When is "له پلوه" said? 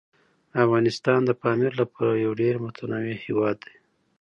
1.79-2.13